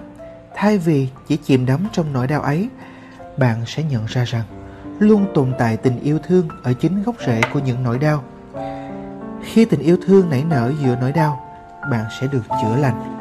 thay 0.55 0.77
vì 0.77 1.09
chỉ 1.27 1.37
chìm 1.37 1.65
đắm 1.65 1.87
trong 1.91 2.13
nỗi 2.13 2.27
đau 2.27 2.41
ấy, 2.41 2.69
bạn 3.37 3.63
sẽ 3.67 3.83
nhận 3.83 4.05
ra 4.05 4.23
rằng 4.23 4.62
luôn 4.99 5.25
tồn 5.33 5.53
tại 5.57 5.77
tình 5.77 5.99
yêu 5.99 6.19
thương 6.27 6.47
ở 6.63 6.73
chính 6.73 7.03
gốc 7.03 7.15
rễ 7.27 7.41
của 7.53 7.59
những 7.59 7.83
nỗi 7.83 7.99
đau. 7.99 8.23
Khi 9.43 9.65
tình 9.65 9.79
yêu 9.79 9.97
thương 10.05 10.29
nảy 10.29 10.43
nở 10.49 10.73
giữa 10.83 10.95
nỗi 11.01 11.11
đau, 11.11 11.39
bạn 11.91 12.05
sẽ 12.21 12.27
được 12.27 12.43
chữa 12.49 12.75
lành. 12.75 13.12